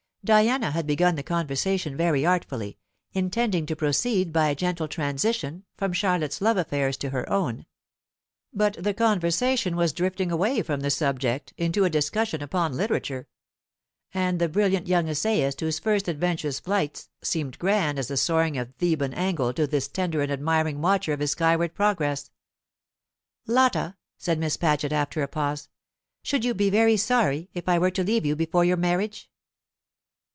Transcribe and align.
Diana 0.23 0.69
had 0.69 0.85
begun 0.85 1.15
the 1.15 1.23
conversation 1.23 1.97
very 1.97 2.23
artfully, 2.27 2.77
intending 3.11 3.65
to 3.65 3.75
proceed 3.75 4.31
by 4.31 4.49
a 4.49 4.55
gentle 4.55 4.87
transition 4.87 5.63
from 5.77 5.93
Charlotte's 5.93 6.41
love 6.41 6.57
affairs 6.57 6.95
to 6.97 7.09
her 7.09 7.27
own; 7.27 7.65
but 8.53 8.75
the 8.79 8.93
conversation 8.93 9.75
was 9.75 9.91
drifting 9.93 10.31
away 10.31 10.61
from 10.61 10.81
the 10.81 10.91
subject 10.91 11.55
into 11.57 11.85
a 11.85 11.89
discussion 11.89 12.43
upon 12.43 12.73
literature, 12.77 13.27
and 14.13 14.37
the 14.37 14.47
brilliant 14.47 14.85
young 14.87 15.09
essayist 15.09 15.59
whose 15.59 15.79
first 15.79 16.07
adventurous 16.07 16.59
flights 16.59 17.09
seemed 17.23 17.57
grand 17.57 17.97
as 17.97 18.07
the 18.07 18.15
soaring 18.15 18.59
of 18.59 18.75
Theban 18.75 19.17
eagle 19.17 19.53
to 19.55 19.65
this 19.65 19.87
tender 19.87 20.21
and 20.21 20.31
admiring 20.31 20.81
watcher 20.83 21.13
of 21.13 21.19
his 21.19 21.31
skyward 21.31 21.73
progress. 21.73 22.29
"Lotta," 23.47 23.95
said 24.19 24.37
Miss 24.37 24.55
Paget, 24.55 24.91
after 24.93 25.23
a 25.23 25.27
pause, 25.27 25.67
"should 26.21 26.45
you 26.45 26.53
be 26.53 26.69
very 26.69 26.95
sorry 26.95 27.49
if 27.55 27.67
I 27.67 27.79
were 27.79 27.89
to 27.89 28.03
leave 28.03 28.23
you 28.27 28.35
before 28.35 28.63
your 28.63 28.77
marriage?" 28.77 29.27